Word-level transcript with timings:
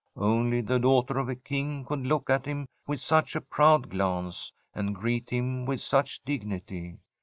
Only 0.17 0.61
the 0.61 0.79
daughter 0.79 1.19
of 1.19 1.29
a 1.29 1.35
King 1.35 1.85
could 1.85 1.99
look 2.07 2.27
at 2.27 2.47
him 2.47 2.65
with 2.87 2.99
such 2.99 3.35
a 3.35 3.39
proud 3.41 3.91
glance, 3.91 4.51
and 4.73 4.95
greet 4.95 5.29
him 5.29 5.63
with 5.67 5.79
such 5.79 6.23
dignity. 6.23 6.97